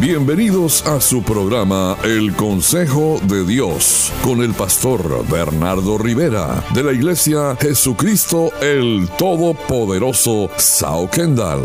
Bienvenidos 0.00 0.86
a 0.86 1.00
su 1.00 1.22
programa 1.22 1.96
El 2.04 2.34
Consejo 2.34 3.20
de 3.22 3.44
Dios 3.44 4.12
con 4.22 4.42
el 4.42 4.52
pastor 4.52 5.26
Bernardo 5.30 5.96
Rivera 5.98 6.62
de 6.74 6.82
la 6.82 6.92
Iglesia 6.92 7.56
Jesucristo 7.58 8.50
el 8.60 9.08
Todopoderoso 9.16 10.50
Sao 10.56 11.08
Kendall. 11.08 11.62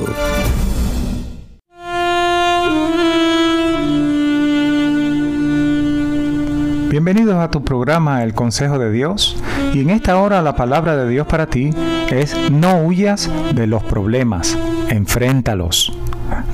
Bienvenidos 6.89 7.36
a 7.36 7.52
tu 7.52 7.64
programa 7.64 8.23
El 8.23 8.34
Consejo 8.34 8.80
de 8.80 8.91
Dios 8.91 9.38
y 9.73 9.82
en 9.82 9.89
esta 9.89 10.18
hora 10.18 10.41
la 10.41 10.55
palabra 10.55 10.96
de 10.96 11.09
Dios 11.09 11.27
para 11.27 11.48
ti 11.48 11.71
es 12.09 12.36
no 12.52 12.84
huyas 12.84 13.30
de 13.54 13.68
los 13.68 13.84
problemas, 13.84 14.57
enfréntalos. 14.89 15.98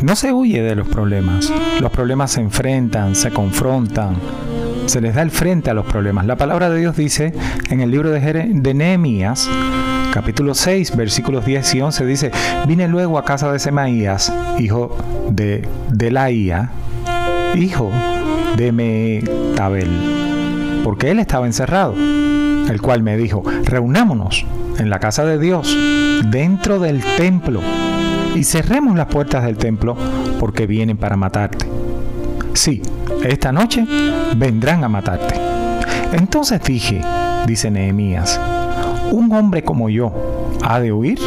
No 0.01 0.15
se 0.15 0.33
huye 0.33 0.61
de 0.61 0.75
los 0.75 0.87
problemas, 0.87 1.51
los 1.79 1.91
problemas 1.91 2.31
se 2.31 2.41
enfrentan, 2.41 3.15
se 3.15 3.31
confrontan, 3.31 4.15
se 4.85 5.01
les 5.01 5.15
da 5.15 5.21
el 5.21 5.31
frente 5.31 5.69
a 5.69 5.73
los 5.73 5.85
problemas. 5.85 6.25
La 6.25 6.35
palabra 6.35 6.69
de 6.69 6.79
Dios 6.79 6.95
dice 6.95 7.33
en 7.69 7.81
el 7.81 7.91
libro 7.91 8.11
de, 8.11 8.19
de 8.19 8.73
Nehemías, 8.73 9.49
capítulo 10.13 10.53
6, 10.53 10.95
versículos 10.95 11.45
10 11.45 11.75
y 11.75 11.81
11, 11.81 12.05
dice, 12.05 12.31
vine 12.67 12.87
luego 12.87 13.17
a 13.17 13.25
casa 13.25 13.51
de 13.51 13.59
Semaías, 13.59 14.31
hijo 14.59 14.95
de 15.29 15.67
Delaía, 15.89 16.69
hijo 17.55 17.91
de 18.57 18.71
Metabel 18.71 20.25
porque 20.85 21.09
él 21.09 21.17
estaba 21.17 21.47
encerrado, 21.47 21.95
el 21.95 22.79
cual 22.79 23.01
me 23.01 23.17
dijo, 23.17 23.41
reunámonos 23.63 24.45
en 24.77 24.91
la 24.91 24.99
casa 24.99 25.25
de 25.25 25.39
Dios, 25.39 25.75
dentro 26.29 26.77
del 26.77 27.03
templo, 27.17 27.59
y 28.35 28.43
cerremos 28.43 28.95
las 28.97 29.07
puertas 29.07 29.43
del 29.43 29.57
templo, 29.57 29.95
porque 30.39 30.67
vienen 30.67 30.97
para 30.97 31.15
matarte. 31.15 31.65
Sí, 32.53 32.81
esta 33.23 33.51
noche 33.51 33.85
vendrán 34.35 34.83
a 34.83 34.89
matarte. 34.89 35.35
Entonces 36.11 36.61
dije, 36.61 37.01
dice 37.47 37.71
Nehemías, 37.71 38.39
un 39.11 39.31
hombre 39.33 39.63
como 39.63 39.89
yo 39.89 40.13
ha 40.63 40.79
de 40.79 40.91
huir. 40.91 41.19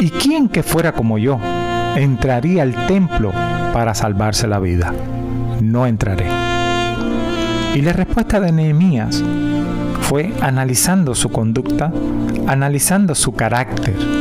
¿Y 0.00 0.10
quién 0.10 0.48
que 0.48 0.62
fuera 0.62 0.92
como 0.92 1.18
yo 1.18 1.38
entraría 1.94 2.62
al 2.62 2.86
templo 2.86 3.32
para 3.72 3.94
salvarse 3.94 4.46
la 4.46 4.58
vida? 4.58 4.94
No 5.60 5.86
entraré. 5.86 6.26
Y 7.74 7.82
la 7.82 7.92
respuesta 7.92 8.40
de 8.40 8.50
Nehemías 8.50 9.22
fue 10.02 10.32
analizando 10.40 11.14
su 11.14 11.30
conducta, 11.30 11.92
analizando 12.46 13.14
su 13.14 13.32
carácter. 13.32 14.19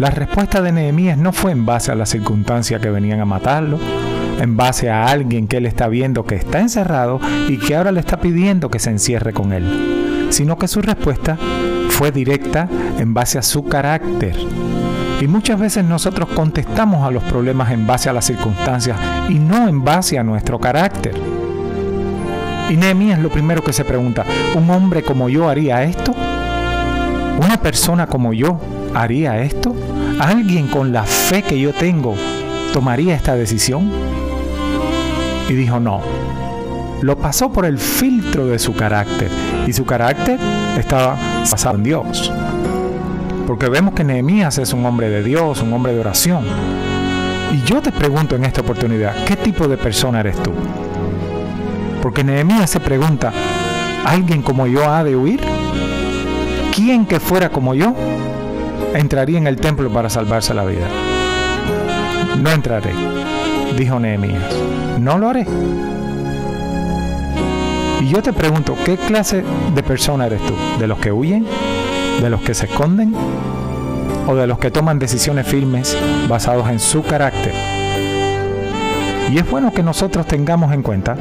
La 0.00 0.10
respuesta 0.10 0.60
de 0.60 0.72
Nehemías 0.72 1.16
no 1.16 1.32
fue 1.32 1.52
en 1.52 1.64
base 1.64 1.92
a 1.92 1.94
las 1.94 2.08
circunstancias 2.08 2.80
que 2.80 2.90
venían 2.90 3.20
a 3.20 3.24
matarlo, 3.24 3.78
en 4.40 4.56
base 4.56 4.90
a 4.90 5.06
alguien 5.06 5.46
que 5.46 5.58
él 5.58 5.66
está 5.66 5.86
viendo 5.86 6.24
que 6.24 6.34
está 6.34 6.58
encerrado 6.58 7.20
y 7.48 7.58
que 7.58 7.76
ahora 7.76 7.92
le 7.92 8.00
está 8.00 8.18
pidiendo 8.18 8.70
que 8.70 8.80
se 8.80 8.90
encierre 8.90 9.32
con 9.32 9.52
él, 9.52 10.28
sino 10.30 10.58
que 10.58 10.66
su 10.66 10.82
respuesta 10.82 11.38
fue 11.90 12.10
directa 12.10 12.68
en 12.98 13.14
base 13.14 13.38
a 13.38 13.42
su 13.42 13.66
carácter. 13.66 14.34
Y 15.20 15.28
muchas 15.28 15.60
veces 15.60 15.84
nosotros 15.84 16.28
contestamos 16.30 17.06
a 17.06 17.12
los 17.12 17.22
problemas 17.22 17.70
en 17.70 17.86
base 17.86 18.10
a 18.10 18.12
las 18.12 18.24
circunstancias 18.24 18.98
y 19.28 19.34
no 19.34 19.68
en 19.68 19.84
base 19.84 20.18
a 20.18 20.24
nuestro 20.24 20.58
carácter. 20.58 21.14
Y 22.68 22.76
Nehemías 22.76 23.20
lo 23.20 23.30
primero 23.30 23.62
que 23.62 23.72
se 23.72 23.84
pregunta, 23.84 24.24
¿un 24.56 24.68
hombre 24.70 25.04
como 25.04 25.28
yo 25.28 25.48
haría 25.48 25.84
esto? 25.84 26.12
¿Una 27.40 27.58
persona 27.58 28.08
como 28.08 28.32
yo 28.32 28.58
haría 28.94 29.42
esto? 29.42 29.74
¿Alguien 30.20 30.68
con 30.68 30.92
la 30.92 31.02
fe 31.02 31.42
que 31.42 31.58
yo 31.58 31.72
tengo 31.72 32.14
tomaría 32.72 33.14
esta 33.14 33.34
decisión? 33.34 33.90
Y 35.48 35.52
dijo, 35.54 35.80
no. 35.80 36.00
Lo 37.02 37.18
pasó 37.18 37.52
por 37.52 37.66
el 37.66 37.78
filtro 37.78 38.46
de 38.46 38.58
su 38.58 38.74
carácter. 38.74 39.28
Y 39.66 39.72
su 39.72 39.84
carácter 39.84 40.38
estaba 40.78 41.16
basado 41.50 41.76
en 41.76 41.82
Dios. 41.82 42.32
Porque 43.46 43.68
vemos 43.68 43.94
que 43.94 44.04
Nehemías 44.04 44.56
es 44.58 44.72
un 44.72 44.86
hombre 44.86 45.10
de 45.10 45.22
Dios, 45.22 45.60
un 45.60 45.72
hombre 45.72 45.92
de 45.92 46.00
oración. 46.00 46.44
Y 47.52 47.62
yo 47.68 47.82
te 47.82 47.92
pregunto 47.92 48.36
en 48.36 48.44
esta 48.44 48.62
oportunidad, 48.62 49.14
¿qué 49.26 49.36
tipo 49.36 49.68
de 49.68 49.76
persona 49.76 50.20
eres 50.20 50.42
tú? 50.42 50.52
Porque 52.00 52.24
Nehemías 52.24 52.70
se 52.70 52.80
pregunta, 52.80 53.32
¿alguien 54.04 54.42
como 54.42 54.66
yo 54.66 54.88
ha 54.90 55.04
de 55.04 55.14
huir? 55.14 55.40
¿Quién 56.74 57.06
que 57.06 57.20
fuera 57.20 57.50
como 57.50 57.74
yo 57.74 57.94
entraría 58.94 59.38
en 59.38 59.46
el 59.46 59.56
templo 59.56 59.90
para 59.90 60.08
salvarse 60.08 60.54
la 60.54 60.64
vida? 60.64 60.88
No 62.40 62.50
entraré, 62.50 62.92
dijo 63.76 63.98
Nehemías. 64.00 64.54
No 64.98 65.18
lo 65.18 65.28
haré. 65.28 65.46
Y 68.00 68.08
yo 68.08 68.22
te 68.22 68.32
pregunto, 68.32 68.76
¿qué 68.84 68.96
clase 68.96 69.44
de 69.74 69.82
persona 69.82 70.26
eres 70.26 70.40
tú? 70.46 70.54
¿De 70.78 70.86
los 70.86 70.98
que 70.98 71.12
huyen? 71.12 71.46
¿De 72.20 72.30
los 72.30 72.40
que 72.42 72.54
se 72.54 72.66
esconden? 72.66 73.14
¿O 74.26 74.34
de 74.34 74.46
los 74.46 74.58
que 74.58 74.70
toman 74.70 74.98
decisiones 74.98 75.46
firmes 75.46 75.96
basados 76.28 76.68
en 76.68 76.78
su 76.78 77.02
carácter? 77.02 77.54
Y 79.30 79.38
es 79.38 79.50
bueno 79.50 79.72
que 79.72 79.82
nosotros 79.82 80.26
tengamos 80.26 80.72
en 80.72 80.82
cuenta 80.82 81.16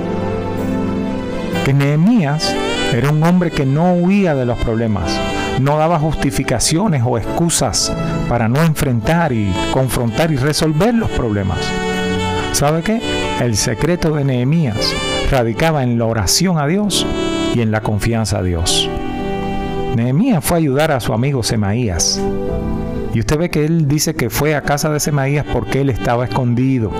que 1.65 1.73
Nehemías 1.73 2.53
era 2.93 3.09
un 3.09 3.23
hombre 3.23 3.49
que 3.49 3.65
no 3.65 3.93
huía 3.93 4.35
de 4.35 4.45
los 4.45 4.57
problemas, 4.59 5.17
no 5.59 5.77
daba 5.77 5.99
justificaciones 5.99 7.03
o 7.05 7.17
excusas 7.17 7.91
para 8.27 8.47
no 8.47 8.61
enfrentar 8.63 9.31
y 9.31 9.51
confrontar 9.71 10.31
y 10.31 10.37
resolver 10.37 10.93
los 10.93 11.09
problemas. 11.11 11.59
¿Sabe 12.53 12.81
qué? 12.81 13.01
El 13.41 13.57
secreto 13.57 14.15
de 14.15 14.23
Nehemías 14.23 14.93
radicaba 15.31 15.83
en 15.83 15.97
la 15.97 16.05
oración 16.05 16.59
a 16.59 16.67
Dios 16.67 17.05
y 17.55 17.61
en 17.61 17.71
la 17.71 17.81
confianza 17.81 18.39
a 18.39 18.43
Dios. 18.43 18.89
Nehemías 19.95 20.43
fue 20.43 20.57
a 20.57 20.59
ayudar 20.59 20.91
a 20.91 20.99
su 20.99 21.13
amigo 21.13 21.43
Semaías. 21.43 22.21
Y 23.13 23.19
usted 23.19 23.37
ve 23.37 23.49
que 23.49 23.65
él 23.65 23.87
dice 23.87 24.15
que 24.15 24.29
fue 24.29 24.55
a 24.55 24.61
casa 24.61 24.89
de 24.89 24.99
Semaías 24.99 25.45
porque 25.51 25.81
él 25.81 25.89
estaba 25.89 26.25
escondido. 26.25 26.91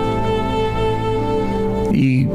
Y 1.91 2.27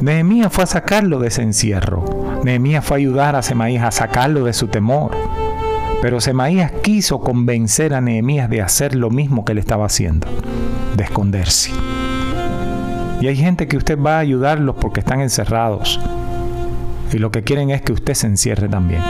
Nehemías 0.00 0.52
fue 0.52 0.64
a 0.64 0.66
sacarlo 0.68 1.20
de 1.20 1.28
ese 1.28 1.42
encierro. 1.42 2.04
Nehemías 2.44 2.84
fue 2.84 2.96
a 2.96 2.98
ayudar 2.98 3.36
a 3.36 3.42
Semaías 3.42 3.84
a 3.84 3.90
sacarlo 3.90 4.44
de 4.44 4.52
su 4.52 4.68
temor. 4.68 5.12
Pero 6.04 6.20
Semaías 6.20 6.70
quiso 6.82 7.20
convencer 7.20 7.94
a 7.94 8.02
Nehemías 8.02 8.50
de 8.50 8.60
hacer 8.60 8.94
lo 8.94 9.08
mismo 9.08 9.46
que 9.46 9.52
él 9.52 9.58
estaba 9.58 9.86
haciendo, 9.86 10.26
de 10.94 11.02
esconderse. 11.02 11.70
Y 13.22 13.26
hay 13.26 13.34
gente 13.34 13.66
que 13.66 13.78
usted 13.78 13.98
va 13.98 14.16
a 14.16 14.18
ayudarlos 14.18 14.76
porque 14.78 15.00
están 15.00 15.22
encerrados. 15.22 15.98
Y 17.10 17.16
lo 17.16 17.30
que 17.30 17.42
quieren 17.42 17.70
es 17.70 17.80
que 17.80 17.94
usted 17.94 18.12
se 18.12 18.26
encierre 18.26 18.68
también. 18.68 19.00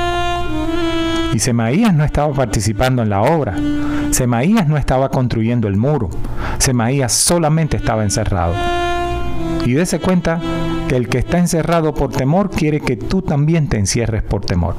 Y 1.32 1.40
Semaías 1.40 1.92
no 1.92 2.04
estaba 2.04 2.32
participando 2.32 3.02
en 3.02 3.10
la 3.10 3.22
obra. 3.22 3.56
Semaías 4.12 4.68
no 4.68 4.76
estaba 4.76 5.08
construyendo 5.08 5.66
el 5.66 5.76
muro. 5.76 6.10
Semaías 6.58 7.12
solamente 7.12 7.76
estaba 7.76 8.04
encerrado. 8.04 8.54
Y 9.66 9.72
dése 9.72 9.98
cuenta 9.98 10.38
que 10.86 10.94
el 10.94 11.08
que 11.08 11.18
está 11.18 11.38
encerrado 11.38 11.92
por 11.92 12.12
temor 12.12 12.50
quiere 12.50 12.78
que 12.78 12.96
tú 12.96 13.20
también 13.20 13.68
te 13.68 13.78
encierres 13.78 14.22
por 14.22 14.46
temor. 14.46 14.76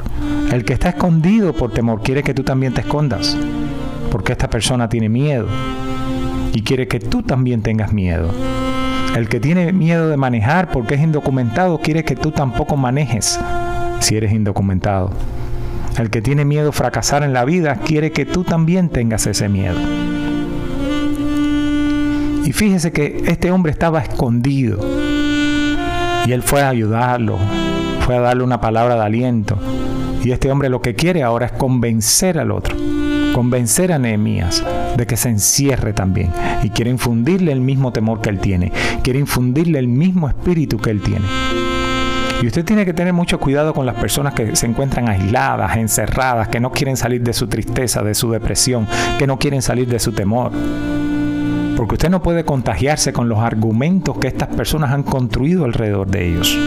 El 0.51 0.63
que 0.63 0.73
está 0.73 0.89
escondido 0.89 1.53
por 1.53 1.71
temor 1.71 2.01
quiere 2.01 2.23
que 2.23 2.33
tú 2.33 2.43
también 2.43 2.73
te 2.73 2.81
escondas. 2.81 3.37
Porque 4.11 4.31
esta 4.31 4.49
persona 4.49 4.87
tiene 4.87 5.09
miedo 5.09 5.47
y 6.53 6.61
quiere 6.61 6.87
que 6.87 6.99
tú 6.99 7.21
también 7.21 7.61
tengas 7.61 7.91
miedo. 7.91 8.29
El 9.15 9.27
que 9.27 9.39
tiene 9.39 9.73
miedo 9.73 10.09
de 10.09 10.17
manejar 10.17 10.71
porque 10.71 10.95
es 10.95 11.01
indocumentado 11.01 11.79
quiere 11.79 12.03
que 12.03 12.15
tú 12.15 12.31
tampoco 12.31 12.77
manejes 12.77 13.39
si 13.99 14.15
eres 14.15 14.31
indocumentado. 14.31 15.11
El 15.97 16.09
que 16.09 16.21
tiene 16.21 16.45
miedo 16.45 16.69
a 16.69 16.73
fracasar 16.73 17.23
en 17.23 17.33
la 17.33 17.45
vida 17.45 17.75
quiere 17.75 18.11
que 18.11 18.25
tú 18.25 18.43
también 18.43 18.89
tengas 18.89 19.27
ese 19.27 19.49
miedo. 19.49 19.79
Y 22.45 22.51
fíjese 22.51 22.91
que 22.91 23.23
este 23.27 23.51
hombre 23.51 23.71
estaba 23.71 23.99
escondido 23.99 24.79
y 26.25 26.31
él 26.31 26.43
fue 26.43 26.61
a 26.61 26.69
ayudarlo, 26.69 27.37
fue 28.01 28.17
a 28.17 28.21
darle 28.21 28.43
una 28.43 28.61
palabra 28.61 28.95
de 28.95 29.01
aliento. 29.01 29.57
Y 30.25 30.31
este 30.31 30.49
hombre 30.49 30.69
lo 30.69 30.81
que 30.81 30.95
quiere 30.95 31.21
ahora 31.21 31.45
es 31.45 31.51
convencer 31.51 32.39
al 32.39 32.49
otro, 32.49 32.75
convencer 33.35 33.91
a 33.91 33.99
Nehemías 33.99 34.63
de 34.97 35.05
que 35.05 35.17
se 35.17 35.29
encierre 35.29 35.93
también. 35.93 36.31
Y 36.63 36.71
quiere 36.71 36.89
infundirle 36.89 37.51
el 37.51 37.61
mismo 37.61 37.93
temor 37.93 38.21
que 38.21 38.31
él 38.31 38.39
tiene, 38.39 38.71
quiere 39.03 39.19
infundirle 39.19 39.77
el 39.77 39.87
mismo 39.87 40.27
espíritu 40.27 40.79
que 40.79 40.89
él 40.89 41.01
tiene. 41.01 41.27
Y 42.41 42.47
usted 42.47 42.65
tiene 42.65 42.85
que 42.85 42.93
tener 42.93 43.13
mucho 43.13 43.39
cuidado 43.39 43.75
con 43.75 43.85
las 43.85 43.93
personas 43.97 44.33
que 44.33 44.55
se 44.55 44.65
encuentran 44.65 45.07
aisladas, 45.09 45.77
encerradas, 45.77 46.47
que 46.47 46.59
no 46.59 46.71
quieren 46.71 46.97
salir 46.97 47.21
de 47.21 47.33
su 47.33 47.45
tristeza, 47.45 48.01
de 48.01 48.15
su 48.15 48.31
depresión, 48.31 48.87
que 49.19 49.27
no 49.27 49.37
quieren 49.37 49.61
salir 49.61 49.87
de 49.87 49.99
su 49.99 50.11
temor. 50.11 50.51
Porque 51.77 51.93
usted 51.93 52.09
no 52.09 52.23
puede 52.23 52.43
contagiarse 52.45 53.13
con 53.13 53.29
los 53.29 53.37
argumentos 53.37 54.17
que 54.17 54.27
estas 54.27 54.47
personas 54.47 54.91
han 54.91 55.03
construido 55.03 55.65
alrededor 55.65 56.07
de 56.07 56.29
ellos. 56.29 56.57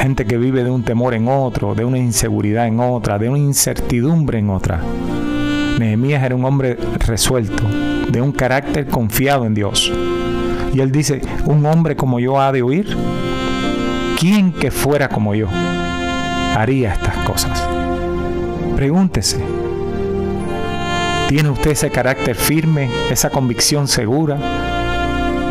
Gente 0.00 0.26
que 0.26 0.36
vive 0.36 0.64
de 0.64 0.70
un 0.70 0.82
temor 0.82 1.14
en 1.14 1.28
otro, 1.28 1.74
de 1.74 1.84
una 1.84 1.98
inseguridad 1.98 2.66
en 2.66 2.80
otra, 2.80 3.18
de 3.18 3.28
una 3.28 3.38
incertidumbre 3.38 4.38
en 4.38 4.50
otra. 4.50 4.80
Nehemías 5.78 6.22
era 6.22 6.34
un 6.34 6.44
hombre 6.44 6.76
resuelto, 7.06 7.62
de 8.08 8.20
un 8.20 8.32
carácter 8.32 8.86
confiado 8.86 9.46
en 9.46 9.54
Dios. 9.54 9.92
Y 10.74 10.80
él 10.80 10.90
dice, 10.90 11.20
un 11.44 11.64
hombre 11.66 11.96
como 11.96 12.18
yo 12.20 12.40
ha 12.40 12.52
de 12.52 12.62
huir. 12.62 12.96
¿Quién 14.18 14.52
que 14.52 14.70
fuera 14.70 15.08
como 15.08 15.34
yo 15.34 15.48
haría 16.56 16.92
estas 16.92 17.16
cosas? 17.18 17.66
Pregúntese, 18.76 19.38
¿tiene 21.28 21.50
usted 21.50 21.72
ese 21.72 21.90
carácter 21.90 22.36
firme, 22.36 22.88
esa 23.10 23.30
convicción 23.30 23.88
segura 23.88 24.38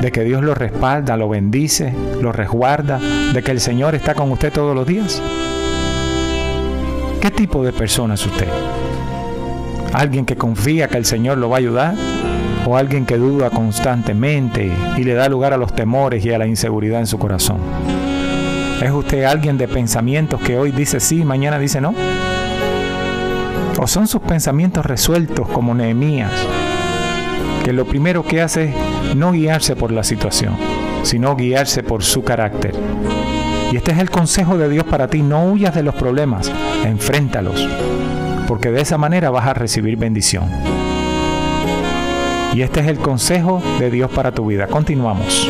de 0.01 0.12
que 0.12 0.24
Dios 0.24 0.44
lo 0.44 0.56
respalda, 0.56 1.15
lo 1.15 1.30
bendice, 1.30 1.94
lo 2.21 2.31
resguarda, 2.31 3.00
de 3.33 3.44
que 3.44 3.51
el 3.51 3.59
Señor 3.59 3.94
está 3.94 4.15
con 4.15 4.31
usted 4.31 4.51
todos 4.51 4.75
los 4.75 4.88
días? 4.88 5.21
¿Qué 7.21 7.30
tipo 7.30 7.63
de 7.63 7.71
persona 7.71 8.15
es 8.15 8.25
usted? 8.25 8.48
¿Alguien 9.94 10.25
que 10.25 10.36
confía 10.36 10.88
que 10.88 10.98
el 10.98 11.06
Señor 11.06 11.38
lo 11.38 11.50
va 11.50 11.57
a 11.57 11.59
ayudar? 11.59 11.95
¿O 12.65 12.77
alguien 12.77 13.06
que 13.06 13.18
duda 13.18 13.51
constantemente 13.51 14.71
y 14.98 15.03
le 15.03 15.13
da 15.13 15.30
lugar 15.30 15.53
a 15.53 15.57
los 15.57 15.75
temores 15.75 16.25
y 16.25 16.31
a 16.31 16.39
la 16.39 16.47
inseguridad 16.47 17.00
en 17.00 17.07
su 17.07 17.19
corazón? 17.19 17.57
¿Es 18.81 18.92
usted 18.92 19.25
alguien 19.25 19.59
de 19.59 19.68
pensamientos 19.68 20.42
que 20.42 20.57
hoy 20.57 20.71
dice 20.71 21.00
sí 21.00 21.19
y 21.21 21.25
mañana 21.25 21.59
dice 21.59 21.80
no? 21.80 21.94
¿O 23.80 23.86
son 23.86 24.07
sus 24.07 24.21
pensamientos 24.21 24.86
resueltos 24.86 25.47
como 25.50 25.75
Nehemías, 25.75 26.31
que 27.63 27.74
lo 27.74 27.86
primero 27.86 28.24
que 28.24 28.42
hace 28.42 28.65
es 28.65 28.75
no 29.15 29.31
guiarse 29.31 29.75
por 29.75 29.92
la 29.92 30.03
situación, 30.03 30.56
sino 31.03 31.36
guiarse 31.36 31.83
por 31.83 32.03
su 32.03 32.24
carácter? 32.24 32.74
Y 33.71 33.77
este 33.77 33.92
es 33.92 34.00
el 34.00 34.09
consejo 34.09 34.57
de 34.57 34.68
Dios 34.69 34.83
para 34.86 35.07
ti, 35.07 35.21
no 35.21 35.45
huyas 35.45 35.74
de 35.74 35.83
los 35.83 35.95
problemas, 35.95 36.51
enfréntalos, 36.83 37.68
porque 38.48 38.71
de 38.71 38.81
esa 38.81 38.98
manera 38.98 39.30
vas 39.30 39.48
a 39.48 39.53
recibir 39.53 39.98
bendición. 39.98 40.50
Y 42.53 42.63
este 42.63 42.81
es 42.81 42.88
el 42.88 42.98
consejo 42.98 43.63
de 43.80 43.89
Dios 43.89 44.12
para 44.12 44.33
tu 44.33 44.45
vida. 44.45 44.68
Continuamos. 44.68 45.47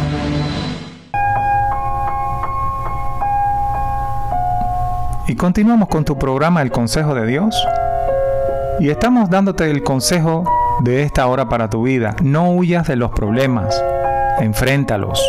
Y 5.29 5.35
continuamos 5.35 5.87
con 5.87 6.03
tu 6.03 6.19
programa 6.19 6.61
El 6.61 6.71
Consejo 6.71 7.15
de 7.15 7.25
Dios. 7.25 7.55
Y 8.81 8.89
estamos 8.89 9.29
dándote 9.29 9.71
el 9.71 9.81
consejo 9.81 10.43
de 10.83 11.03
esta 11.03 11.25
hora 11.27 11.47
para 11.47 11.69
tu 11.69 11.83
vida. 11.83 12.13
No 12.21 12.51
huyas 12.51 12.85
de 12.85 12.97
los 12.97 13.11
problemas, 13.11 13.81
enfréntalos. 14.41 15.23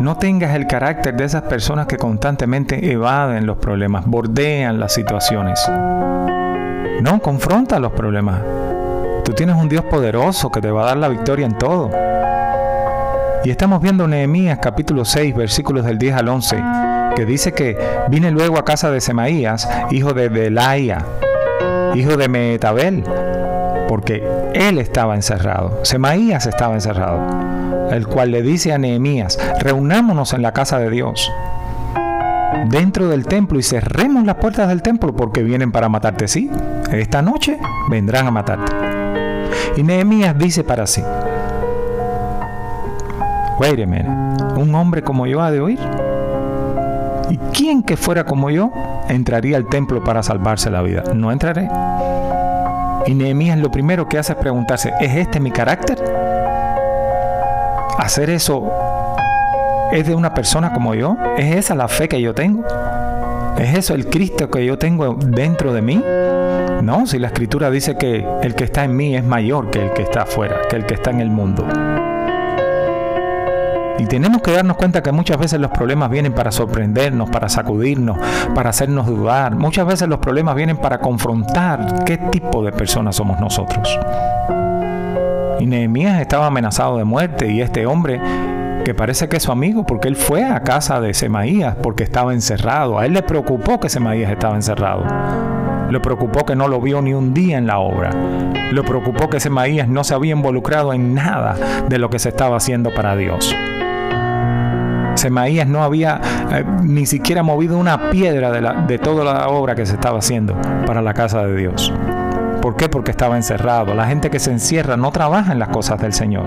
No 0.00 0.16
tengas 0.16 0.56
el 0.56 0.66
carácter 0.66 1.18
de 1.18 1.24
esas 1.24 1.42
personas 1.42 1.86
que 1.86 1.98
constantemente 1.98 2.90
evaden 2.90 3.44
los 3.44 3.58
problemas, 3.58 4.06
bordean 4.06 4.80
las 4.80 4.94
situaciones. 4.94 5.60
No, 7.02 7.20
confronta 7.20 7.80
los 7.80 7.90
problemas. 7.90 8.40
Tú 9.24 9.32
tienes 9.32 9.56
un 9.56 9.68
Dios 9.68 9.84
poderoso 9.86 10.52
que 10.52 10.60
te 10.60 10.70
va 10.70 10.82
a 10.82 10.86
dar 10.86 10.96
la 10.98 11.08
victoria 11.08 11.44
en 11.44 11.58
todo. 11.58 11.90
Y 13.42 13.50
estamos 13.50 13.82
viendo 13.82 14.06
Nehemías 14.06 14.60
capítulo 14.62 15.04
6 15.04 15.34
versículos 15.34 15.84
del 15.84 15.98
10 15.98 16.14
al 16.14 16.28
11, 16.28 16.62
que 17.16 17.24
dice 17.24 17.50
que 17.50 17.76
vine 18.08 18.30
luego 18.30 18.56
a 18.56 18.64
casa 18.64 18.92
de 18.92 19.00
Semaías, 19.00 19.68
hijo 19.90 20.14
de 20.14 20.28
Belaia, 20.28 21.04
hijo 21.96 22.16
de 22.16 22.28
Metabel, 22.28 23.02
porque 23.88 24.22
él 24.54 24.78
estaba 24.78 25.16
encerrado, 25.16 25.84
Semaías 25.84 26.46
estaba 26.46 26.74
encerrado, 26.74 27.18
el 27.90 28.06
cual 28.06 28.30
le 28.30 28.42
dice 28.42 28.72
a 28.72 28.78
Nehemías, 28.78 29.40
reunámonos 29.58 30.34
en 30.34 30.42
la 30.42 30.52
casa 30.52 30.78
de 30.78 30.88
Dios 30.88 31.32
dentro 32.68 33.08
del 33.08 33.26
templo 33.26 33.58
y 33.58 33.62
cerremos 33.62 34.24
las 34.24 34.36
puertas 34.36 34.68
del 34.68 34.82
templo 34.82 35.14
porque 35.14 35.42
vienen 35.42 35.72
para 35.72 35.88
matarte. 35.88 36.28
Sí, 36.28 36.50
esta 36.92 37.22
noche 37.22 37.58
vendrán 37.90 38.26
a 38.26 38.30
matarte. 38.30 38.72
Y 39.76 39.82
Nehemías 39.82 40.36
dice 40.36 40.64
para 40.64 40.86
sí, 40.86 41.02
wait 43.58 43.80
a 43.80 43.86
minute, 43.86 44.60
un 44.60 44.74
hombre 44.74 45.02
como 45.02 45.26
yo 45.26 45.40
ha 45.42 45.50
de 45.50 45.60
oír. 45.60 45.78
¿Y 47.30 47.38
quién 47.54 47.82
que 47.82 47.96
fuera 47.96 48.24
como 48.24 48.50
yo 48.50 48.72
entraría 49.08 49.56
al 49.56 49.66
templo 49.66 50.04
para 50.04 50.22
salvarse 50.22 50.70
la 50.70 50.82
vida? 50.82 51.04
No 51.14 51.32
entraré. 51.32 51.68
Y 53.06 53.14
Nehemías 53.14 53.58
lo 53.58 53.70
primero 53.70 54.08
que 54.08 54.18
hace 54.18 54.32
es 54.32 54.38
preguntarse, 54.38 54.92
¿es 55.00 55.16
este 55.16 55.40
mi 55.40 55.50
carácter? 55.50 55.98
Hacer 57.98 58.30
eso 58.30 58.91
es 59.92 60.06
de 60.06 60.14
una 60.14 60.32
persona 60.32 60.72
como 60.72 60.94
yo? 60.94 61.16
¿Es 61.36 61.54
esa 61.54 61.74
la 61.74 61.86
fe 61.86 62.08
que 62.08 62.20
yo 62.20 62.34
tengo? 62.34 62.64
¿Es 63.58 63.76
eso 63.76 63.94
el 63.94 64.06
Cristo 64.06 64.50
que 64.50 64.64
yo 64.64 64.78
tengo 64.78 65.14
dentro 65.14 65.72
de 65.74 65.82
mí? 65.82 66.02
No, 66.82 67.06
si 67.06 67.18
la 67.18 67.28
escritura 67.28 67.70
dice 67.70 67.96
que 67.96 68.26
el 68.42 68.54
que 68.54 68.64
está 68.64 68.84
en 68.84 68.96
mí 68.96 69.14
es 69.14 69.22
mayor 69.22 69.70
que 69.70 69.84
el 69.84 69.92
que 69.92 70.02
está 70.02 70.22
afuera, 70.22 70.56
que 70.68 70.76
el 70.76 70.86
que 70.86 70.94
está 70.94 71.10
en 71.10 71.20
el 71.20 71.30
mundo. 71.30 71.66
Y 73.98 74.06
tenemos 74.06 74.42
que 74.42 74.52
darnos 74.52 74.78
cuenta 74.78 75.02
que 75.02 75.12
muchas 75.12 75.38
veces 75.38 75.60
los 75.60 75.70
problemas 75.70 76.10
vienen 76.10 76.32
para 76.32 76.50
sorprendernos, 76.50 77.30
para 77.30 77.48
sacudirnos, 77.48 78.18
para 78.54 78.70
hacernos 78.70 79.06
dudar. 79.06 79.54
Muchas 79.54 79.86
veces 79.86 80.08
los 80.08 80.18
problemas 80.18 80.56
vienen 80.56 80.78
para 80.78 80.98
confrontar 80.98 82.02
qué 82.04 82.16
tipo 82.16 82.64
de 82.64 82.72
personas 82.72 83.14
somos 83.14 83.38
nosotros. 83.38 83.96
Y 85.60 85.66
Nehemías 85.66 86.20
estaba 86.20 86.46
amenazado 86.46 86.96
de 86.96 87.04
muerte 87.04 87.52
y 87.52 87.60
este 87.60 87.86
hombre 87.86 88.20
que 88.84 88.94
parece 88.94 89.28
que 89.28 89.36
es 89.36 89.42
su 89.44 89.52
amigo, 89.52 89.84
porque 89.84 90.08
él 90.08 90.16
fue 90.16 90.44
a 90.44 90.60
casa 90.60 91.00
de 91.00 91.14
Semaías 91.14 91.76
porque 91.82 92.02
estaba 92.02 92.32
encerrado. 92.32 92.98
A 92.98 93.06
él 93.06 93.12
le 93.12 93.22
preocupó 93.22 93.78
que 93.78 93.88
Semaías 93.88 94.30
estaba 94.30 94.56
encerrado. 94.56 95.04
Le 95.90 96.00
preocupó 96.00 96.44
que 96.44 96.56
no 96.56 96.68
lo 96.68 96.80
vio 96.80 97.02
ni 97.02 97.14
un 97.14 97.34
día 97.34 97.58
en 97.58 97.66
la 97.66 97.78
obra. 97.78 98.10
Le 98.72 98.82
preocupó 98.82 99.28
que 99.28 99.40
Semaías 99.40 99.88
no 99.88 100.04
se 100.04 100.14
había 100.14 100.32
involucrado 100.32 100.92
en 100.92 101.14
nada 101.14 101.56
de 101.88 101.98
lo 101.98 102.10
que 102.10 102.18
se 102.18 102.30
estaba 102.30 102.56
haciendo 102.56 102.92
para 102.92 103.14
Dios. 103.14 103.54
Semaías 105.14 105.68
no 105.68 105.84
había 105.84 106.20
eh, 106.50 106.64
ni 106.82 107.04
siquiera 107.06 107.42
movido 107.42 107.76
una 107.76 108.10
piedra 108.10 108.50
de, 108.50 108.86
de 108.86 108.98
toda 108.98 109.24
la 109.24 109.48
obra 109.48 109.74
que 109.74 109.84
se 109.84 109.94
estaba 109.94 110.18
haciendo 110.18 110.56
para 110.86 111.02
la 111.02 111.12
casa 111.12 111.44
de 111.44 111.56
Dios. 111.56 111.92
¿Por 112.62 112.76
qué? 112.76 112.88
Porque 112.88 113.10
estaba 113.10 113.36
encerrado. 113.36 113.94
La 113.94 114.06
gente 114.06 114.30
que 114.30 114.38
se 114.38 114.50
encierra 114.50 114.96
no 114.96 115.10
trabaja 115.10 115.52
en 115.52 115.58
las 115.58 115.68
cosas 115.68 116.00
del 116.00 116.12
Señor. 116.12 116.46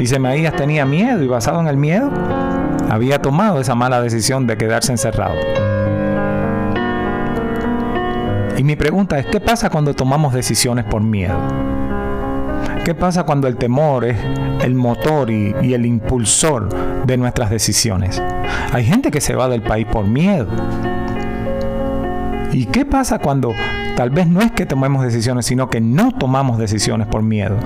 Y 0.00 0.06
Semaías 0.06 0.54
tenía 0.54 0.84
miedo 0.84 1.22
y 1.22 1.26
basado 1.26 1.60
en 1.60 1.68
el 1.68 1.76
miedo 1.76 2.10
había 2.90 3.20
tomado 3.20 3.60
esa 3.60 3.74
mala 3.74 4.00
decisión 4.00 4.46
de 4.46 4.56
quedarse 4.56 4.92
encerrado. 4.92 5.34
Y 8.56 8.62
mi 8.62 8.76
pregunta 8.76 9.18
es, 9.18 9.26
¿qué 9.26 9.40
pasa 9.40 9.70
cuando 9.70 9.94
tomamos 9.94 10.32
decisiones 10.32 10.84
por 10.84 11.02
miedo? 11.02 11.36
¿Qué 12.84 12.94
pasa 12.94 13.24
cuando 13.24 13.48
el 13.48 13.56
temor 13.56 14.04
es 14.04 14.16
el 14.62 14.74
motor 14.74 15.30
y, 15.30 15.54
y, 15.60 15.74
el 15.74 15.84
impulsor 15.84 16.68
de 17.04 17.16
nuestras 17.16 17.50
decisiones? 17.50 18.22
Hay 18.72 18.84
gente 18.84 19.10
que 19.10 19.20
se 19.20 19.34
va 19.34 19.48
del 19.48 19.62
país 19.62 19.86
por 19.86 20.06
miedo. 20.06 20.46
¿Y 22.52 22.66
qué 22.66 22.84
pasa 22.84 23.18
cuando 23.18 23.52
tal 23.96 24.10
vez 24.10 24.26
no 24.28 24.40
es 24.40 24.52
que 24.52 24.64
tomemos 24.64 25.02
decisiones, 25.02 25.46
sino 25.46 25.68
que 25.68 25.80
no 25.80 26.12
tomamos 26.12 26.58
decisiones 26.58 27.08
por 27.08 27.22
miedo? 27.22 27.56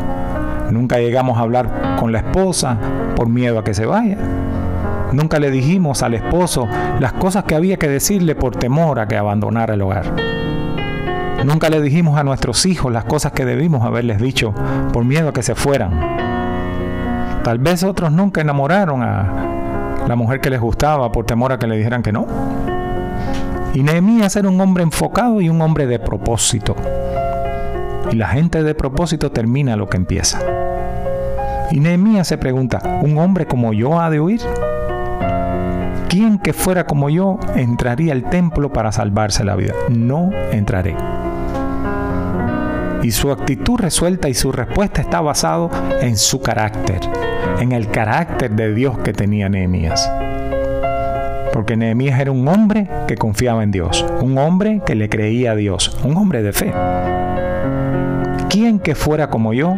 Nunca 0.70 0.98
llegamos 0.98 1.38
a 1.38 1.42
hablar 1.42 1.96
con 1.98 2.12
la 2.12 2.18
esposa 2.18 2.76
por 3.16 3.28
miedo 3.28 3.58
a 3.58 3.64
que 3.64 3.74
se 3.74 3.86
vaya. 3.86 4.18
Nunca 5.12 5.38
le 5.38 5.50
dijimos 5.50 6.02
al 6.02 6.14
esposo 6.14 6.68
las 7.00 7.12
cosas 7.14 7.44
que 7.44 7.54
había 7.54 7.76
que 7.76 7.88
decirle 7.88 8.34
por 8.34 8.56
temor 8.56 9.00
a 9.00 9.08
que 9.08 9.16
abandonara 9.16 9.74
el 9.74 9.82
hogar. 9.82 10.14
Nunca 11.44 11.70
le 11.70 11.80
dijimos 11.80 12.18
a 12.18 12.24
nuestros 12.24 12.66
hijos 12.66 12.92
las 12.92 13.04
cosas 13.04 13.32
que 13.32 13.44
debimos 13.44 13.82
haberles 13.82 14.20
dicho 14.20 14.54
por 14.92 15.04
miedo 15.04 15.30
a 15.30 15.32
que 15.32 15.42
se 15.42 15.54
fueran. 15.54 15.90
Tal 17.42 17.58
vez 17.58 17.82
otros 17.82 18.12
nunca 18.12 18.42
enamoraron 18.42 19.02
a 19.02 20.06
la 20.06 20.16
mujer 20.16 20.40
que 20.40 20.50
les 20.50 20.60
gustaba 20.60 21.10
por 21.10 21.24
temor 21.24 21.52
a 21.52 21.58
que 21.58 21.66
le 21.66 21.76
dijeran 21.76 22.02
que 22.02 22.12
no. 22.12 22.26
Y 23.74 23.82
Nehemías 23.82 24.36
era 24.36 24.48
un 24.48 24.60
hombre 24.60 24.82
enfocado 24.82 25.40
y 25.40 25.48
un 25.48 25.60
hombre 25.62 25.86
de 25.86 25.98
propósito. 25.98 26.76
Y 28.10 28.16
la 28.16 28.28
gente 28.28 28.62
de 28.62 28.74
propósito 28.74 29.30
termina 29.30 29.76
lo 29.76 29.88
que 29.88 29.96
empieza. 29.96 30.40
Y 31.70 31.78
Nehemías 31.78 32.26
se 32.26 32.38
pregunta, 32.38 33.00
¿un 33.02 33.18
hombre 33.18 33.46
como 33.46 33.72
yo 33.72 34.00
ha 34.00 34.10
de 34.10 34.20
huir? 34.20 34.40
¿Quién 36.08 36.40
que 36.40 36.52
fuera 36.52 36.86
como 36.86 37.08
yo 37.08 37.38
entraría 37.54 38.12
al 38.12 38.28
templo 38.28 38.72
para 38.72 38.90
salvarse 38.90 39.44
la 39.44 39.54
vida? 39.54 39.74
No 39.88 40.32
entraré. 40.50 40.96
Y 43.02 43.12
su 43.12 43.30
actitud 43.30 43.78
resuelta 43.78 44.28
y 44.28 44.34
su 44.34 44.50
respuesta 44.50 45.00
está 45.00 45.20
basado 45.20 45.70
en 46.00 46.16
su 46.16 46.42
carácter, 46.42 47.00
en 47.60 47.70
el 47.70 47.88
carácter 47.88 48.50
de 48.50 48.74
Dios 48.74 48.98
que 48.98 49.12
tenía 49.12 49.48
Nehemías. 49.48 50.10
Porque 51.52 51.76
Nehemías 51.76 52.18
era 52.18 52.32
un 52.32 52.46
hombre 52.48 52.88
que 53.06 53.14
confiaba 53.14 53.62
en 53.62 53.70
Dios, 53.70 54.04
un 54.20 54.36
hombre 54.36 54.82
que 54.84 54.96
le 54.96 55.08
creía 55.08 55.52
a 55.52 55.56
Dios, 55.56 55.96
un 56.02 56.16
hombre 56.16 56.42
de 56.42 56.52
fe. 56.52 56.72
¿Quién 58.50 58.80
que 58.80 58.96
fuera 58.96 59.30
como 59.30 59.52
yo 59.52 59.76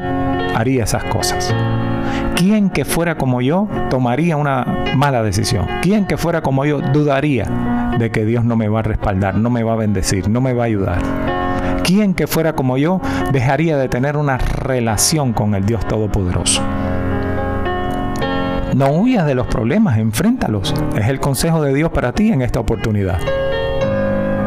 haría 0.56 0.84
esas 0.84 1.04
cosas? 1.04 1.54
¿Quién 2.36 2.70
que 2.70 2.86
fuera 2.86 3.18
como 3.18 3.42
yo 3.42 3.68
tomaría 3.90 4.38
una 4.38 4.66
mala 4.96 5.22
decisión? 5.22 5.66
¿Quién 5.82 6.06
que 6.06 6.16
fuera 6.16 6.40
como 6.40 6.64
yo 6.64 6.80
dudaría 6.80 7.44
de 7.98 8.10
que 8.10 8.24
Dios 8.24 8.46
no 8.46 8.56
me 8.56 8.68
va 8.68 8.78
a 8.78 8.82
respaldar, 8.82 9.34
no 9.34 9.50
me 9.50 9.62
va 9.62 9.74
a 9.74 9.76
bendecir, 9.76 10.30
no 10.30 10.40
me 10.40 10.54
va 10.54 10.62
a 10.62 10.66
ayudar? 10.68 11.02
¿Quién 11.84 12.14
que 12.14 12.26
fuera 12.26 12.54
como 12.54 12.78
yo 12.78 13.02
dejaría 13.30 13.76
de 13.76 13.90
tener 13.90 14.16
una 14.16 14.38
relación 14.38 15.34
con 15.34 15.54
el 15.54 15.66
Dios 15.66 15.86
Todopoderoso? 15.86 16.62
No 18.74 18.88
huyas 18.88 19.26
de 19.26 19.34
los 19.34 19.48
problemas, 19.48 19.98
enfréntalos. 19.98 20.74
Es 20.96 21.08
el 21.08 21.20
consejo 21.20 21.60
de 21.60 21.74
Dios 21.74 21.90
para 21.90 22.12
ti 22.12 22.32
en 22.32 22.40
esta 22.40 22.60
oportunidad. 22.60 23.18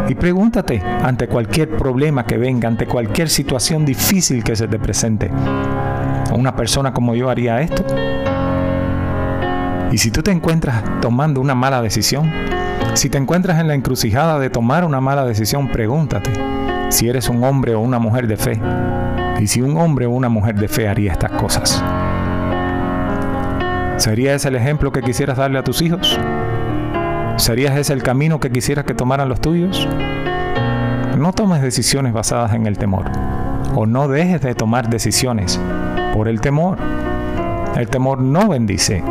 Y 0.08 0.16
pregúntate 0.16 0.82
ante 1.04 1.28
cualquier 1.28 1.70
problema 1.70 2.26
que 2.26 2.38
venga, 2.38 2.68
ante 2.68 2.86
cualquier 2.86 3.30
situación 3.30 3.86
difícil 3.86 4.44
que 4.44 4.56
se 4.56 4.68
te 4.68 4.78
presente, 4.78 5.32
¿una 6.32 6.56
persona 6.56 6.94
como 6.94 7.16
yo 7.16 7.30
haría 7.30 7.62
esto? 7.62 7.84
Y 9.92 9.98
si 9.98 10.12
tú 10.12 10.22
te 10.22 10.32
encuentras 10.32 10.84
tomando 11.02 11.42
una 11.42 11.56
mala 11.56 11.82
decisión, 11.82 12.32
si 12.94 13.10
te 13.10 13.18
encuentras 13.18 13.60
en 13.60 13.68
la 13.68 13.74
encrucijada 13.74 14.40
de 14.40 14.50
tomar 14.50 14.86
una 14.86 15.02
mala 15.02 15.26
decisión, 15.26 15.70
pregúntate 15.70 16.32
si 16.90 17.10
eres 17.10 17.30
un 17.30 17.44
hombre 17.44 17.76
o 17.76 17.80
una 17.80 18.00
mujer 18.00 18.28
de 18.28 18.38
fe. 18.38 18.60
Y 19.40 19.48
si 19.48 19.62
un 19.62 19.78
hombre 19.78 20.06
o 20.06 20.12
una 20.12 20.30
mujer 20.30 20.56
de 20.56 20.68
fe 20.68 20.88
haría 20.88 21.12
estas 21.12 21.32
cosas. 21.32 21.84
¿Sería 23.98 24.34
ese 24.34 24.50
el 24.50 24.56
ejemplo 24.56 24.92
que 24.92 25.02
quisieras 25.02 25.38
darle 25.38 25.60
a 25.60 25.64
tus 25.64 25.82
hijos? 25.82 26.18
¿Serías 27.38 27.77
ese 27.77 27.92
el 27.92 28.01
camino 28.01 28.39
que 28.39 28.50
quisieras 28.50 28.86
que 28.86 28.94
tomaran 28.94 29.27
los 29.27 29.42
tuyos? 29.42 29.88
No 31.18 31.34
tomes 31.34 31.62
decisiones 31.62 32.13
basadas 32.13 32.54
en 32.54 32.65
el 32.65 32.77
temor. 32.77 33.06
O 33.75 33.86
no 33.86 34.08
dejes 34.08 34.42
de 34.42 34.56
tomar 34.56 34.89
decisiones 34.89 35.60
por 36.13 36.30
el 36.30 36.39
temor. 36.39 36.77
El 37.75 37.89
temor 37.89 38.22
no 38.22 38.48
bendice. 38.48 39.04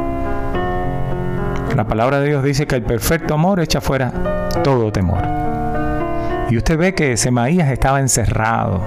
La 1.76 1.86
palabra 1.86 2.20
de 2.20 2.28
Dios 2.28 2.42
dice 2.42 2.66
que 2.66 2.76
el 2.76 2.82
perfecto 2.82 3.34
amor 3.34 3.60
echa 3.60 3.82
fuera 3.82 4.48
todo 4.62 4.90
temor. 4.90 5.22
Y 6.48 6.56
usted 6.56 6.78
ve 6.78 6.94
que 6.94 7.16
Semaías 7.18 7.70
estaba 7.70 8.00
encerrado, 8.00 8.86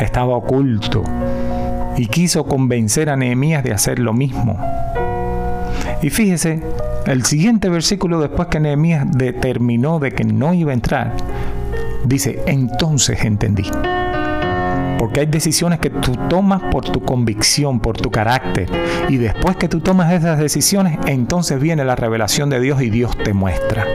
estaba 0.00 0.34
oculto 0.34 1.02
y 1.96 2.06
quiso 2.06 2.44
convencer 2.44 3.10
a 3.10 3.16
Nehemías 3.16 3.64
de 3.64 3.72
hacer 3.72 3.98
lo 3.98 4.14
mismo. 4.14 4.58
Y 6.00 6.08
fíjese, 6.08 6.62
el 7.06 7.24
siguiente 7.24 7.68
versículo 7.68 8.20
después 8.20 8.48
que 8.48 8.60
Nehemías 8.60 9.06
determinó 9.10 9.98
de 9.98 10.12
que 10.12 10.24
no 10.24 10.54
iba 10.54 10.70
a 10.70 10.74
entrar, 10.74 11.12
dice, 12.04 12.42
entonces 12.46 13.24
entendí. 13.24 13.70
Porque 14.98 15.20
hay 15.20 15.26
decisiones 15.26 15.78
que 15.78 15.88
tú 15.88 16.12
tomas 16.28 16.60
por 16.70 16.84
tu 16.84 17.00
convicción, 17.00 17.80
por 17.80 17.96
tu 17.96 18.10
carácter. 18.10 18.68
Y 19.08 19.16
después 19.16 19.56
que 19.56 19.66
tú 19.66 19.80
tomas 19.80 20.12
esas 20.12 20.38
decisiones, 20.38 20.98
entonces 21.06 21.58
viene 21.58 21.84
la 21.84 21.96
revelación 21.96 22.50
de 22.50 22.60
Dios 22.60 22.82
y 22.82 22.90
Dios 22.90 23.16
te 23.16 23.32
muestra 23.32 23.86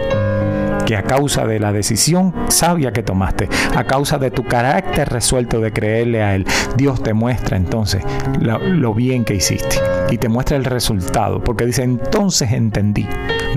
que 0.85 0.95
a 0.95 1.03
causa 1.03 1.45
de 1.45 1.59
la 1.59 1.71
decisión 1.71 2.33
sabia 2.49 2.93
que 2.93 3.03
tomaste, 3.03 3.49
a 3.75 3.83
causa 3.83 4.17
de 4.17 4.31
tu 4.31 4.43
carácter 4.43 5.09
resuelto 5.09 5.59
de 5.59 5.73
creerle 5.73 6.23
a 6.23 6.35
Él, 6.35 6.45
Dios 6.77 7.01
te 7.01 7.13
muestra 7.13 7.57
entonces 7.57 8.03
lo, 8.39 8.93
bien 8.93 9.25
que 9.25 9.35
hiciste 9.35 9.77
y 10.09 10.17
te 10.17 10.29
muestra 10.29 10.57
el 10.57 10.65
resultado, 10.65 11.43
porque 11.43 11.65
dice, 11.65 11.83
entonces 11.83 12.51
entendí, 12.51 13.07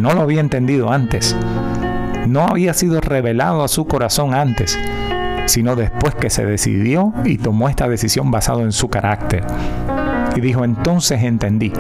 no 0.01 0.15
lo 0.15 0.23
había 0.23 0.41
entendido 0.41 0.91
antes, 0.91 1.37
no 2.27 2.47
había 2.47 2.75
sido 2.75 3.01
revelado 3.01 3.63
a 3.63 3.69
su 3.69 3.87
corazón 3.87 4.35
antes, 4.35 4.79
sino 5.47 5.77
después 5.77 6.15
que 6.15 6.31
se 6.31 6.45
decidió 6.45 7.13
y 7.25 7.39
tomó 7.39 7.69
esta 7.69 7.89
decisión 7.89 8.31
basado 8.31 8.61
en 8.61 8.73
su 8.73 8.89
carácter. 8.89 9.45
Y 10.37 10.41
dijo, 10.41 10.65
entonces 10.65 11.23
entendí 11.23 11.73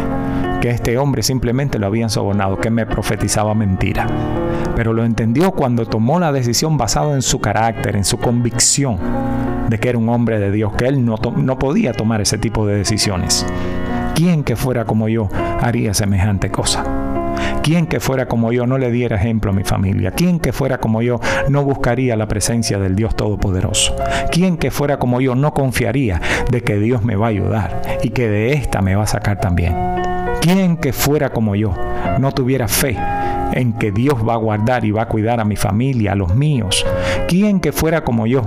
que 0.61 0.71
este 0.71 0.99
hombre 0.99 1.23
simplemente 1.23 1.78
lo 1.78 1.87
habían 1.87 2.11
sobornado, 2.11 2.59
que 2.59 2.71
me 2.71 2.87
profetizaba 2.87 3.55
mentira. 3.55 4.07
Pero 4.79 4.93
lo 4.93 5.05
entendió 5.05 5.51
cuando 5.51 5.87
tomó 5.87 6.21
la 6.21 6.31
decisión 6.31 6.77
basada 6.77 7.13
en 7.15 7.23
su 7.23 7.41
carácter, 7.41 7.97
en 7.97 8.05
su 8.05 8.17
convicción 8.19 8.97
de 9.69 9.81
que 9.81 9.89
era 9.89 9.99
un 9.99 10.09
hombre 10.09 10.39
de 10.39 10.53
Dios, 10.53 10.73
que 10.75 10.87
él 10.87 11.05
no, 11.05 11.17
no 11.37 11.59
podía 11.59 11.93
tomar 11.93 12.21
ese 12.21 12.39
tipo 12.39 12.65
de 12.65 12.77
decisiones. 12.77 13.45
¿Quién 14.15 14.45
que 14.45 14.55
fuera 14.55 14.85
como 14.85 15.09
yo 15.09 15.31
haría 15.61 15.95
semejante 15.95 16.53
cosa? 16.53 16.85
¿Quién 17.61 17.89
que 17.89 17.99
fuera 17.99 18.29
como 18.29 18.53
yo 18.53 18.69
no 18.69 18.79
le 18.79 18.93
diera 18.93 19.17
ejemplo 19.17 19.51
a 19.51 19.55
mi 19.55 19.65
familia? 19.65 20.13
¿Quién 20.13 20.39
que 20.39 20.53
fuera 20.53 20.79
como 20.79 21.03
yo 21.03 21.19
no 21.49 21.65
buscaría 21.65 22.17
la 22.17 22.29
presencia 22.29 22.79
del 22.79 22.95
Dios 22.95 23.17
Todopoderoso? 23.17 23.97
¿Quién 24.31 24.59
que 24.59 24.71
fuera 24.71 25.01
como 25.01 25.21
yo 25.21 25.35
no 25.35 25.55
confiaría 25.55 26.21
de 26.53 26.61
que 26.61 26.79
Dios 26.79 27.03
me 27.03 27.17
va 27.17 27.27
a 27.27 27.31
ayudar 27.31 27.83
y 28.05 28.11
que 28.11 28.29
de 28.29 28.53
esta 28.53 28.81
me 28.81 28.95
va 28.95 29.03
a 29.03 29.09
sacar 29.09 29.41
también? 29.41 29.75
¿Quién 30.41 30.77
que 30.77 30.93
fuera 30.93 31.31
como 31.31 31.57
yo 31.57 31.75
no 32.21 32.31
tuviera 32.31 32.69
fe 32.69 32.97
en 33.59 33.73
que 33.73 33.91
Dios 33.91 34.17
va 34.27 34.35
a 34.35 34.38
guardar 34.38 34.85
y 34.85 34.93
va 34.93 35.03
a 35.03 35.09
cuidar 35.09 35.41
a 35.41 35.45
mi 35.45 35.57
familia, 35.57 36.12
a 36.12 36.15
los 36.15 36.35
míos? 36.35 36.87
¿Quién 37.27 37.59
que 37.59 37.73
fuera 37.73 38.05
como 38.05 38.27
yo 38.27 38.43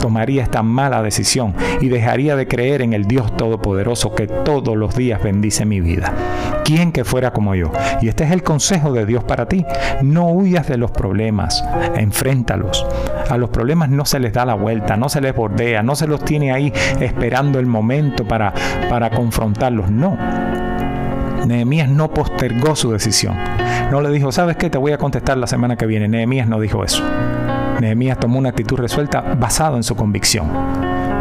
tomaría 0.00 0.42
esta 0.42 0.62
mala 0.62 1.02
decisión 1.02 1.54
y 1.80 1.88
dejaría 1.88 2.34
de 2.34 2.48
creer 2.48 2.82
en 2.82 2.92
el 2.92 3.04
Dios 3.04 3.36
Todopoderoso 3.36 4.14
que 4.14 4.26
todos 4.26 4.76
los 4.76 4.96
días 4.96 5.22
bendice 5.22 5.64
mi 5.64 5.80
vida? 5.80 6.12
¿Quién 6.64 6.90
que 6.90 7.04
fuera 7.04 7.32
como 7.32 7.54
yo? 7.54 7.70
Y 8.02 8.08
este 8.08 8.24
es 8.24 8.32
el 8.32 8.42
consejo 8.42 8.92
de 8.92 9.06
Dios 9.06 9.22
para 9.22 9.46
ti. 9.46 9.64
No 10.02 10.28
huyas 10.28 10.66
de 10.66 10.76
los 10.76 10.90
problemas, 10.90 11.64
enfréntalos. 11.96 12.84
A 13.30 13.36
los 13.36 13.50
problemas 13.50 13.90
no 13.90 14.04
se 14.04 14.18
les 14.18 14.32
da 14.32 14.44
la 14.44 14.54
vuelta, 14.54 14.96
no 14.96 15.08
se 15.08 15.20
les 15.20 15.34
bordea, 15.34 15.82
no 15.82 15.94
se 15.94 16.08
los 16.08 16.24
tiene 16.24 16.52
ahí 16.52 16.72
esperando 17.00 17.60
el 17.60 17.66
momento 17.66 18.26
para, 18.26 18.52
para 18.90 19.10
confrontarlos. 19.10 19.90
No. 19.90 20.18
Nehemías 21.46 21.88
no 21.88 22.08
postergó 22.08 22.76
su 22.76 22.92
decisión. 22.92 23.36
No 23.90 24.00
le 24.00 24.10
dijo, 24.10 24.32
¿sabes 24.32 24.56
qué? 24.56 24.70
Te 24.70 24.78
voy 24.78 24.92
a 24.92 24.98
contestar 24.98 25.38
la 25.38 25.46
semana 25.46 25.76
que 25.76 25.86
viene. 25.86 26.08
Nehemías 26.08 26.48
no 26.48 26.60
dijo 26.60 26.84
eso. 26.84 27.02
Nehemías 27.80 28.18
tomó 28.18 28.38
una 28.38 28.50
actitud 28.50 28.76
resuelta 28.76 29.20
basada 29.20 29.76
en 29.76 29.82
su 29.82 29.94
convicción. 29.96 30.50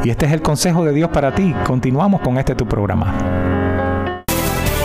Y 0.04 0.10
este 0.10 0.26
es 0.26 0.32
el 0.32 0.42
consejo 0.42 0.86
de 0.86 0.94
Dios 0.94 1.10
para 1.10 1.34
ti. 1.34 1.54
Continuamos 1.66 2.22
con 2.22 2.38
este 2.38 2.56
tu 2.56 2.68
programa. 2.68 3.14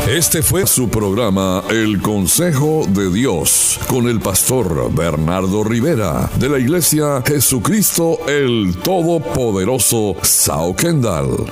Este 0.08 0.42
fue 0.42 0.66
su 0.66 0.88
programa 0.88 1.62
El 1.70 2.02
Consejo 2.02 2.84
de 2.88 3.10
Dios 3.10 3.78
con 3.88 4.08
el 4.08 4.20
pastor 4.20 4.92
Bernardo 4.92 5.62
Rivera 5.62 6.28
de 6.38 6.48
la 6.48 6.58
iglesia 6.58 7.22
Jesucristo 7.24 8.18
el 8.26 8.76
Todopoderoso 8.82 10.16
Sao 10.22 10.74
Kendall. 10.74 11.46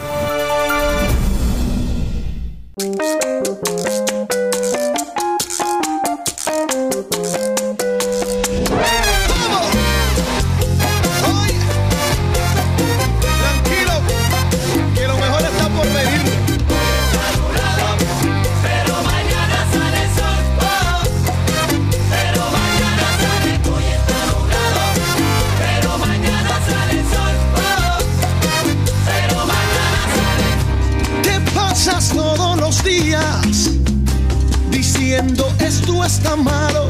esto 35.61 36.05
está 36.05 36.37
malo. 36.37 36.89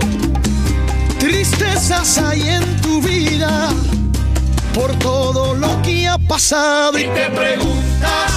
Tristezas 1.18 2.18
hay 2.18 2.42
en 2.42 2.76
tu 2.80 3.00
vida 3.02 3.68
por 4.74 4.90
todo 4.98 5.54
lo 5.54 5.80
que 5.82 6.08
ha 6.08 6.18
pasado. 6.18 6.98
Y 6.98 7.04
te 7.04 7.30
preguntas 7.30 8.30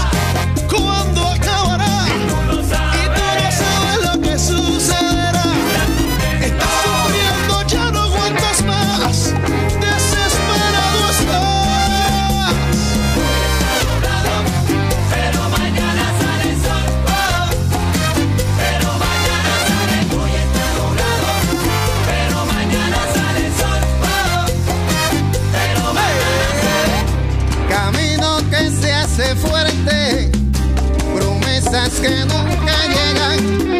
que 31.99 32.25
nunca 32.25 32.87
llegan. 32.87 33.72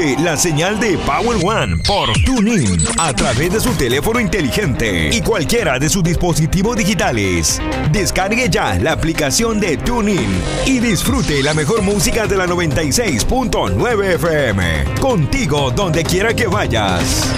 la 0.00 0.36
señal 0.36 0.80
de 0.80 0.96
Power 0.98 1.38
One 1.44 1.76
por 1.86 2.10
TuneIn 2.24 2.78
a 2.98 3.12
través 3.12 3.52
de 3.52 3.60
su 3.60 3.70
teléfono 3.74 4.18
inteligente 4.18 5.10
y 5.12 5.20
cualquiera 5.20 5.78
de 5.78 5.88
sus 5.88 6.02
dispositivos 6.02 6.76
digitales. 6.76 7.60
Descargue 7.92 8.48
ya 8.48 8.78
la 8.78 8.92
aplicación 8.92 9.60
de 9.60 9.76
TuneIn 9.76 10.42
y 10.64 10.80
disfrute 10.80 11.42
la 11.42 11.52
mejor 11.54 11.82
música 11.82 12.26
de 12.26 12.36
la 12.36 12.46
96.9 12.46 14.14
FM. 14.14 14.84
Contigo 15.00 15.70
donde 15.70 16.02
quiera 16.02 16.34
que 16.34 16.46
vayas. 16.46 17.30